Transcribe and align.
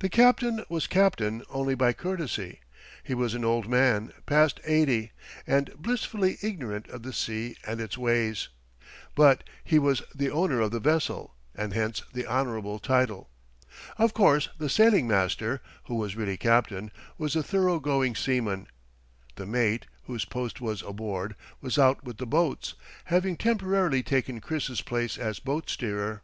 The 0.00 0.08
captain 0.08 0.64
was 0.68 0.88
captain 0.88 1.44
only 1.48 1.76
by 1.76 1.92
courtesy. 1.92 2.58
He 3.04 3.14
was 3.14 3.34
an 3.34 3.44
old 3.44 3.68
man, 3.68 4.12
past 4.26 4.58
eighty, 4.64 5.12
and 5.46 5.72
blissfully 5.76 6.38
ignorant 6.42 6.88
of 6.88 7.04
the 7.04 7.12
sea 7.12 7.54
and 7.64 7.80
its 7.80 7.96
ways; 7.96 8.48
but 9.14 9.44
he 9.62 9.78
was 9.78 10.02
the 10.12 10.28
owner 10.28 10.60
of 10.60 10.72
the 10.72 10.80
vessel, 10.80 11.36
and 11.54 11.72
hence 11.72 12.02
the 12.12 12.26
honorable 12.26 12.80
title. 12.80 13.30
Of 13.96 14.12
course 14.12 14.48
the 14.58 14.68
sailing 14.68 15.06
master, 15.06 15.60
who 15.84 15.94
was 15.94 16.16
really 16.16 16.36
captain, 16.36 16.90
was 17.16 17.36
a 17.36 17.42
thorough 17.44 17.78
going 17.78 18.16
seaman. 18.16 18.66
The 19.36 19.46
mate, 19.46 19.86
whose 20.06 20.24
post 20.24 20.60
was 20.60 20.82
aboard, 20.82 21.36
was 21.60 21.78
out 21.78 22.02
with 22.02 22.16
the 22.16 22.26
boats, 22.26 22.74
having 23.04 23.36
temporarily 23.36 24.02
taken 24.02 24.40
Chris's 24.40 24.82
place 24.82 25.16
as 25.16 25.38
boat 25.38 25.70
steerer. 25.70 26.22